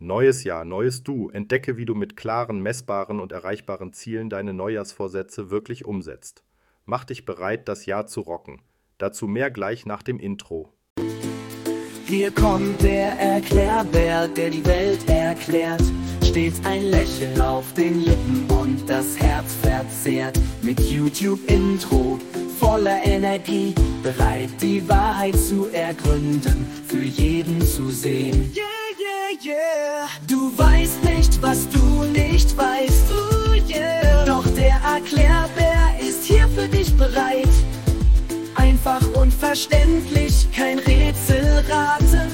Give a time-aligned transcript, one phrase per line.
[0.00, 1.28] Neues Jahr, neues Du.
[1.28, 6.44] Entdecke, wie du mit klaren, messbaren und erreichbaren Zielen deine Neujahrsvorsätze wirklich umsetzt.
[6.84, 8.62] Mach dich bereit, das Jahr zu rocken.
[8.98, 10.72] Dazu mehr gleich nach dem Intro.
[12.06, 15.82] Hier kommt der Erklärbär, der die Welt erklärt.
[16.22, 20.38] Stets ein Lächeln auf den Lippen und das Herz verzehrt.
[20.62, 22.20] Mit YouTube-Intro
[22.60, 23.74] voller Energie,
[24.04, 28.52] bereit die Wahrheit zu ergründen, für jeden zu sehen.
[28.54, 28.77] Yeah,
[29.44, 30.08] yeah.
[30.26, 33.10] Du weißt nicht, was du nicht weißt.
[33.12, 34.24] Ooh, yeah.
[34.24, 37.48] Doch der Erklärbär ist hier für dich bereit.
[38.56, 42.32] Einfach und verständlich, kein Rätselraten.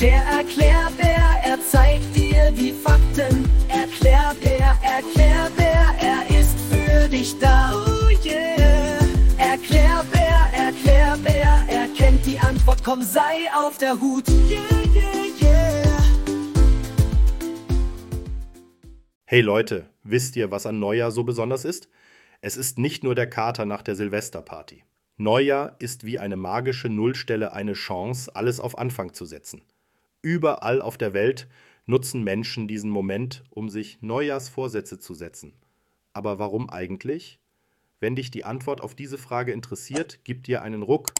[0.00, 3.48] Der Erklärbär, er zeigt dir die Fakten.
[3.68, 7.72] Erklärbär, Erklärbär, er ist für dich da.
[7.74, 8.98] Oh yeah.
[9.38, 14.28] Erklärbär, Erklärbär, er kennt die Antwort, komm, sei auf der Hut.
[14.48, 14.58] Yeah,
[14.94, 15.19] yeah.
[19.32, 21.88] Hey Leute, wisst ihr, was an Neujahr so besonders ist?
[22.40, 24.82] Es ist nicht nur der Kater nach der Silvesterparty.
[25.18, 29.62] Neujahr ist wie eine magische Nullstelle eine Chance, alles auf Anfang zu setzen.
[30.20, 31.46] Überall auf der Welt
[31.86, 35.52] nutzen Menschen diesen Moment, um sich Neujahrsvorsätze zu setzen.
[36.12, 37.38] Aber warum eigentlich?
[38.00, 41.12] Wenn dich die Antwort auf diese Frage interessiert, gib dir einen Ruck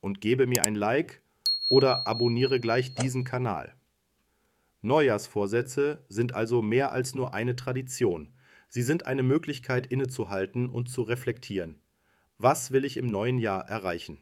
[0.00, 1.20] und gebe mir ein Like
[1.68, 3.74] oder abonniere gleich diesen Kanal.
[4.82, 8.32] Neujahrsvorsätze sind also mehr als nur eine Tradition.
[8.68, 11.80] Sie sind eine Möglichkeit innezuhalten und zu reflektieren.
[12.38, 14.18] Was will ich im neuen Jahr erreichen?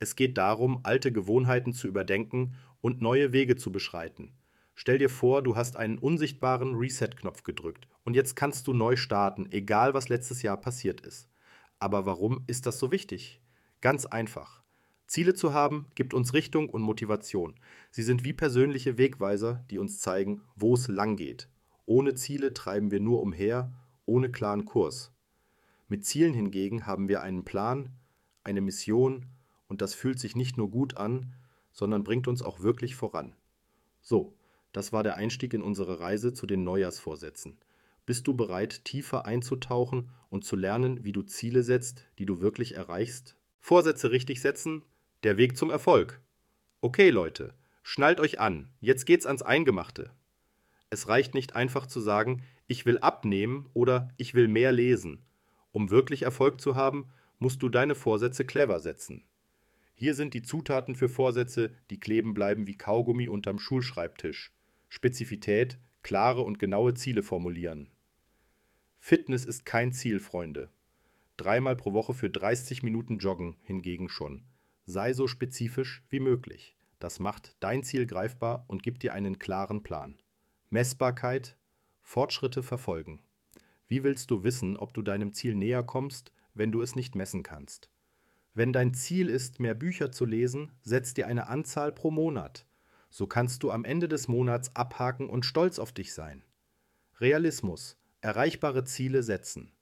[0.00, 4.32] Es geht darum, alte Gewohnheiten zu überdenken und neue Wege zu beschreiten.
[4.74, 9.46] Stell dir vor, du hast einen unsichtbaren Reset-Knopf gedrückt und jetzt kannst du neu starten,
[9.52, 11.28] egal was letztes Jahr passiert ist.
[11.78, 13.40] Aber warum ist das so wichtig?
[13.80, 14.63] Ganz einfach.
[15.06, 17.54] Ziele zu haben, gibt uns Richtung und Motivation.
[17.90, 21.48] Sie sind wie persönliche Wegweiser, die uns zeigen, wo es lang geht.
[21.86, 23.72] Ohne Ziele treiben wir nur umher,
[24.06, 25.12] ohne klaren Kurs.
[25.88, 27.90] Mit Zielen hingegen haben wir einen Plan,
[28.42, 29.26] eine Mission
[29.68, 31.34] und das fühlt sich nicht nur gut an,
[31.72, 33.34] sondern bringt uns auch wirklich voran.
[34.00, 34.34] So,
[34.72, 37.58] das war der Einstieg in unsere Reise zu den Neujahrsvorsätzen.
[38.06, 42.74] Bist du bereit, tiefer einzutauchen und zu lernen, wie du Ziele setzt, die du wirklich
[42.74, 43.36] erreichst?
[43.60, 44.82] Vorsätze richtig setzen,
[45.24, 46.20] der Weg zum Erfolg.
[46.80, 50.10] Okay, Leute, schnallt euch an, jetzt geht's ans Eingemachte.
[50.90, 55.24] Es reicht nicht einfach zu sagen, ich will abnehmen oder ich will mehr lesen.
[55.72, 59.24] Um wirklich Erfolg zu haben, musst du deine Vorsätze clever setzen.
[59.94, 64.52] Hier sind die Zutaten für Vorsätze, die kleben bleiben wie Kaugummi unterm Schulschreibtisch.
[64.88, 67.88] Spezifität, klare und genaue Ziele formulieren.
[68.98, 70.70] Fitness ist kein Ziel, Freunde.
[71.36, 74.44] Dreimal pro Woche für 30 Minuten joggen hingegen schon.
[74.86, 76.76] Sei so spezifisch wie möglich.
[76.98, 80.18] Das macht dein Ziel greifbar und gibt dir einen klaren Plan.
[80.70, 81.56] Messbarkeit,
[82.02, 83.22] Fortschritte verfolgen.
[83.88, 87.42] Wie willst du wissen, ob du deinem Ziel näher kommst, wenn du es nicht messen
[87.42, 87.90] kannst?
[88.52, 92.66] Wenn dein Ziel ist, mehr Bücher zu lesen, setz dir eine Anzahl pro Monat.
[93.10, 96.44] So kannst du am Ende des Monats abhaken und stolz auf dich sein.
[97.20, 99.72] Realismus, erreichbare Ziele setzen.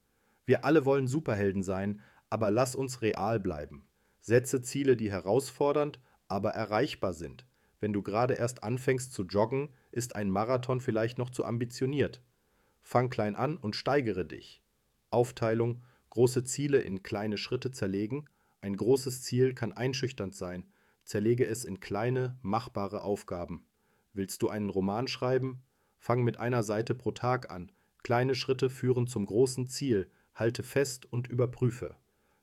[0.45, 3.87] Wir alle wollen Superhelden sein, aber lass uns real bleiben.
[4.23, 7.45] Setze Ziele, die herausfordernd, aber erreichbar sind.
[7.81, 12.23] Wenn du gerade erst anfängst zu joggen, ist ein Marathon vielleicht noch zu ambitioniert.
[12.81, 14.63] Fang klein an und steigere dich.
[15.11, 18.29] Aufteilung, große Ziele in kleine Schritte zerlegen.
[18.61, 20.71] Ein großes Ziel kann einschüchternd sein.
[21.05, 23.67] Zerlege es in kleine, machbare Aufgaben.
[24.13, 25.63] Willst du einen Roman schreiben?
[25.99, 27.73] Fang mit einer Seite pro Tag an.
[28.05, 30.09] Kleine Schritte führen zum großen Ziel.
[30.35, 31.97] Halte fest und überprüfe.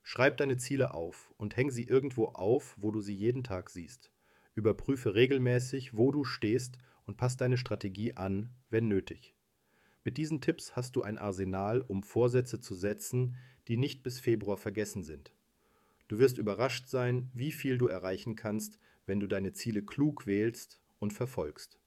[0.04, 4.12] Schreib deine Ziele auf und häng sie irgendwo auf, wo du sie jeden Tag siehst.
[4.56, 9.36] Überprüfe regelmäßig, wo du stehst und pass deine Strategie an, wenn nötig.
[10.04, 13.36] Mit diesen Tipps hast du ein Arsenal, um Vorsätze zu setzen,
[13.68, 15.34] die nicht bis Februar vergessen sind.
[16.08, 20.82] Du wirst überrascht sein, wie viel du erreichen kannst, wenn du deine Ziele klug wählst
[21.00, 21.80] und verfolgst.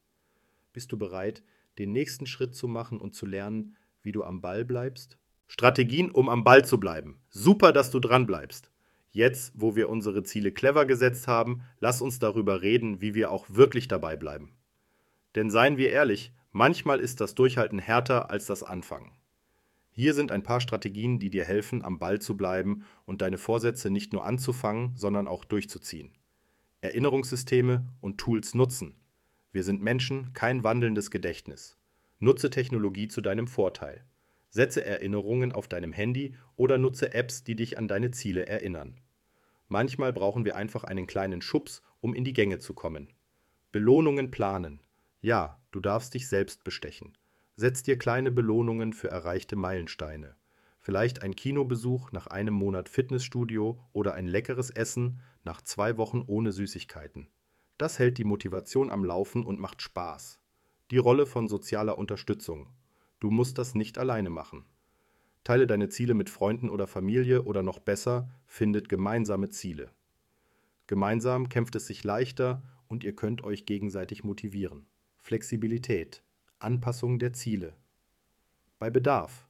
[0.72, 1.42] Bist du bereit,
[1.78, 5.18] den nächsten Schritt zu machen und zu lernen, wie du am Ball bleibst?
[5.46, 7.20] Strategien, um am Ball zu bleiben.
[7.28, 8.70] Super, dass du dran bleibst.
[9.10, 13.46] Jetzt, wo wir unsere Ziele clever gesetzt haben, lass uns darüber reden, wie wir auch
[13.48, 14.52] wirklich dabei bleiben.
[15.34, 19.12] Denn seien wir ehrlich, manchmal ist das Durchhalten härter als das Anfangen.
[19.90, 23.90] Hier sind ein paar Strategien, die dir helfen, am Ball zu bleiben und deine Vorsätze
[23.90, 26.12] nicht nur anzufangen, sondern auch durchzuziehen.
[26.80, 28.96] Erinnerungssysteme und Tools nutzen.
[29.52, 31.76] Wir sind Menschen, kein wandelndes Gedächtnis.
[32.18, 34.06] Nutze Technologie zu deinem Vorteil.
[34.52, 39.00] Setze Erinnerungen auf deinem Handy oder nutze Apps, die dich an deine Ziele erinnern.
[39.66, 43.08] Manchmal brauchen wir einfach einen kleinen Schubs, um in die Gänge zu kommen.
[43.72, 44.80] Belohnungen planen.
[45.22, 47.16] Ja, Du darfst dich selbst bestechen.
[47.56, 50.36] Setz dir kleine Belohnungen für erreichte Meilensteine.
[50.78, 56.52] Vielleicht ein Kinobesuch nach einem Monat Fitnessstudio oder ein leckeres Essen nach zwei Wochen ohne
[56.52, 57.28] Süßigkeiten.
[57.78, 60.40] Das hält die Motivation am Laufen und macht Spaß.
[60.90, 62.68] Die Rolle von sozialer Unterstützung.
[63.22, 64.64] Du musst das nicht alleine machen.
[65.44, 69.92] Teile deine Ziele mit Freunden oder Familie oder noch besser, findet gemeinsame Ziele.
[70.88, 74.86] Gemeinsam kämpft es sich leichter und ihr könnt euch gegenseitig motivieren.
[75.18, 76.24] Flexibilität,
[76.58, 77.76] Anpassung der Ziele.
[78.80, 79.46] Bei Bedarf.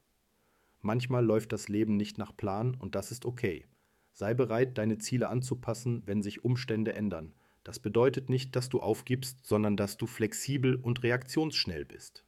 [0.82, 3.64] Manchmal läuft das Leben nicht nach Plan und das ist okay.
[4.12, 7.32] Sei bereit, deine Ziele anzupassen, wenn sich Umstände ändern.
[7.64, 12.26] Das bedeutet nicht, dass du aufgibst, sondern dass du flexibel und reaktionsschnell bist.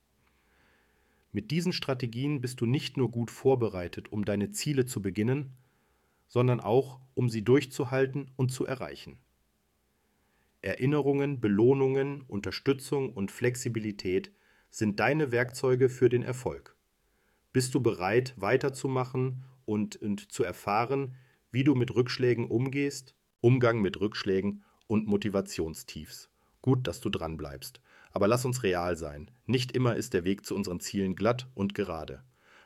[1.34, 5.52] Mit diesen Strategien bist du nicht nur gut vorbereitet, um deine Ziele zu beginnen,
[6.28, 9.19] sondern auch, um sie durchzuhalten und zu erreichen.
[10.62, 14.31] Erinnerungen, Belohnungen, Unterstützung und Flexibilität
[14.70, 16.76] sind deine Werkzeuge für den Erfolg.
[17.52, 21.16] Bist du bereit, weiterzumachen und, und zu erfahren,
[21.50, 23.16] wie du mit Rückschlägen umgehst?
[23.40, 26.31] Umgang mit Rückschlägen und Motivationstiefs.
[26.62, 27.81] Gut, dass du dran bleibst.
[28.14, 29.31] Aber lass uns real sein.
[29.44, 32.22] Nicht immer ist der Weg zu unseren Zielen glatt und gerade.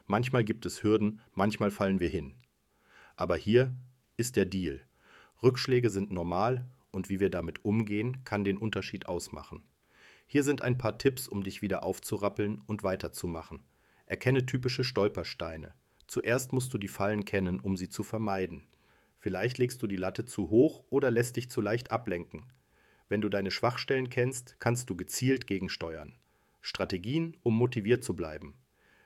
[0.06, 2.34] Manchmal gibt es Hürden, manchmal fallen wir hin.
[3.16, 3.74] Aber hier
[4.16, 4.80] ist der Deal.
[5.42, 9.64] Rückschläge sind normal und wie wir damit umgehen, kann den Unterschied ausmachen.
[10.26, 13.64] Hier sind ein paar Tipps, um dich wieder aufzurappeln und weiterzumachen.
[14.04, 15.74] Erkenne typische Stolpersteine.
[16.06, 18.66] Zuerst musst du die Fallen kennen, um sie zu vermeiden.
[19.18, 22.44] Vielleicht legst du die Latte zu hoch oder lässt dich zu leicht ablenken.
[23.08, 26.14] Wenn du deine Schwachstellen kennst, kannst du gezielt gegensteuern.
[26.60, 28.54] Strategien, um motiviert zu bleiben.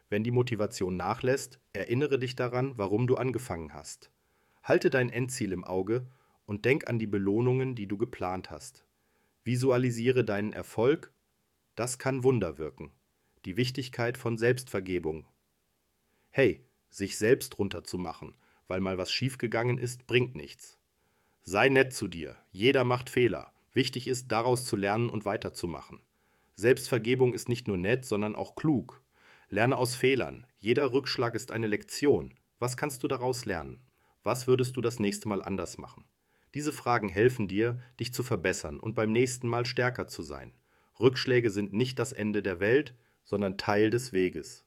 [0.08, 4.10] Wenn die Motivation nachlässt, erinnere dich daran, warum du angefangen hast.
[4.62, 6.06] Halte dein Endziel im Auge
[6.46, 8.84] und denk an die Belohnungen, die du geplant hast.
[9.44, 11.12] Visualisiere deinen Erfolg,
[11.76, 12.93] das kann Wunder wirken.
[13.44, 15.26] Die Wichtigkeit von Selbstvergebung.
[16.31, 18.37] Hey, sich selbst runterzumachen,
[18.69, 20.78] weil mal was schiefgegangen ist, bringt nichts.
[21.43, 23.52] Sei nett zu dir, jeder macht Fehler.
[23.74, 26.00] Wichtig ist, daraus zu lernen und weiterzumachen.
[26.56, 29.02] Selbstvergebung ist nicht nur nett, sondern auch klug.
[29.48, 30.46] Lerne aus Fehlern.
[30.58, 32.34] Jeder Rückschlag ist eine Lektion.
[32.58, 33.80] Was kannst du daraus lernen?
[34.22, 36.04] Was würdest du das nächste Mal anders machen?
[36.54, 40.52] Diese Fragen helfen dir, dich zu verbessern und beim nächsten Mal stärker zu sein.
[41.00, 44.66] Rückschläge sind nicht das Ende der Welt, sondern Teil des Weges.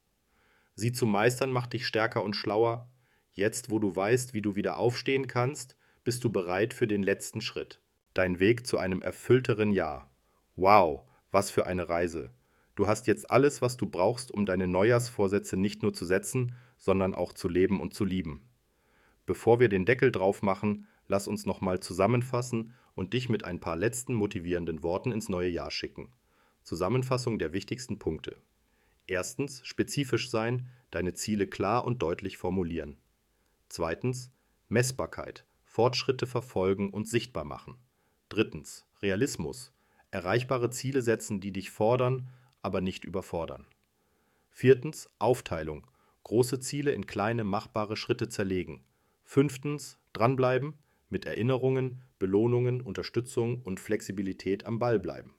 [0.73, 2.89] Sie zu meistern macht dich stärker und schlauer.
[3.31, 7.41] Jetzt, wo du weißt, wie du wieder aufstehen kannst, bist du bereit für den letzten
[7.41, 7.81] Schritt
[8.15, 10.09] dein Weg zu einem erfüllteren Jahr.
[10.55, 12.31] Wow, was für eine Reise.
[12.75, 17.13] Du hast jetzt alles, was du brauchst, um deine Neujahrsvorsätze nicht nur zu setzen, sondern
[17.13, 18.47] auch zu leben und zu lieben.
[19.25, 23.75] Bevor wir den Deckel drauf machen, lass uns nochmal zusammenfassen und dich mit ein paar
[23.75, 26.13] letzten motivierenden Worten ins neue Jahr schicken.
[26.63, 28.37] Zusammenfassung der wichtigsten Punkte.
[29.07, 32.97] Erstens, spezifisch sein, deine Ziele klar und deutlich formulieren.
[33.67, 34.31] Zweitens,
[34.69, 37.77] Messbarkeit, Fortschritte verfolgen und sichtbar machen.
[38.35, 38.85] Drittens.
[39.01, 39.71] Realismus.
[40.11, 42.27] Erreichbare Ziele setzen, die dich fordern,
[42.61, 43.65] aber nicht überfordern.
[44.49, 45.09] Viertens.
[45.19, 45.87] Aufteilung.
[46.25, 48.83] Große Ziele in kleine, machbare Schritte zerlegen.
[49.23, 49.99] Fünftens.
[50.11, 50.73] Dranbleiben,
[51.07, 55.33] mit Erinnerungen, Belohnungen, Unterstützung und Flexibilität am Ball bleiben.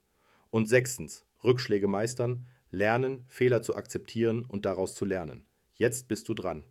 [0.49, 1.27] Und sechstens.
[1.45, 5.45] Rückschläge meistern, lernen, Fehler zu akzeptieren und daraus zu lernen.
[5.75, 6.65] Jetzt bist du dran.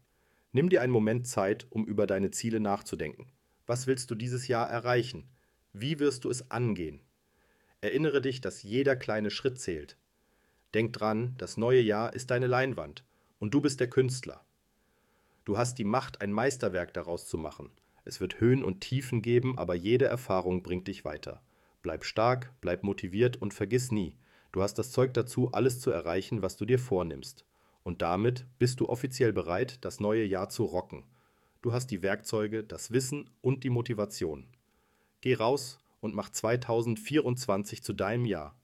[0.54, 3.32] Nimm dir einen Moment Zeit, um über deine Ziele nachzudenken.
[3.68, 5.30] Was willst du dieses Jahr erreichen?
[5.78, 7.02] Wie wirst du es angehen?
[7.82, 9.98] Erinnere dich, dass jeder kleine Schritt zählt.
[10.74, 13.04] Denk dran, das neue Jahr ist deine Leinwand
[13.40, 14.46] und du bist der Künstler.
[15.44, 17.72] Du hast die Macht, ein Meisterwerk daraus zu machen.
[18.06, 21.42] Es wird Höhen und Tiefen geben, aber jede Erfahrung bringt dich weiter.
[21.82, 24.16] Bleib stark, bleib motiviert und vergiss nie,
[24.54, 27.44] du hast das Zeug dazu, alles zu erreichen, was du dir vornimmst.
[27.84, 31.04] Und damit bist du offiziell bereit, das neue Jahr zu rocken.
[31.62, 34.48] Du hast die Werkzeuge, das Wissen und die Motivation.
[35.26, 38.56] Geh raus und mach 2024 zu deinem Jahr.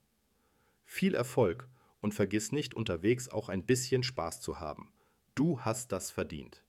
[0.85, 1.67] Viel Erfolg
[2.01, 4.93] und vergiss nicht, unterwegs auch ein bisschen Spaß zu haben.
[5.33, 6.63] Du hast das verdient.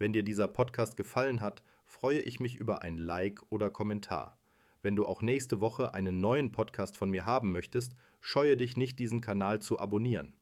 [0.00, 4.36] Wenn dir dieser Podcast gefallen hat, freue ich mich über ein Like oder Kommentar.
[4.82, 8.98] Wenn du auch nächste Woche einen neuen Podcast von mir haben möchtest, scheue dich nicht,
[8.98, 10.34] diesen Kanal zu abonnieren.